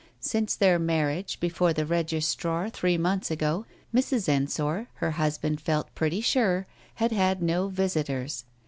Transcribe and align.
Since 0.19 0.55
their 0.55 0.79
marriage, 0.79 1.39
before 1.39 1.73
the 1.73 1.85
registrar, 1.85 2.71
three 2.71 2.97
months 2.97 3.29
ago, 3.29 3.67
Mrs. 3.93 4.27
Ensor, 4.27 4.87
her 4.95 5.11
husband 5.11 5.61
felt 5.61 5.93
pretty 5.93 6.21
sure, 6.21 6.65
had 6.95 7.11
had 7.11 7.43
no 7.43 7.67
visitors. 7.67 8.45